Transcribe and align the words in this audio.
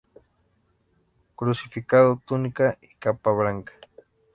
Crucificado: 1.35 2.19
túnica 2.25 2.75
y 2.81 2.95
capa 2.95 3.29
blanca. 3.33 3.73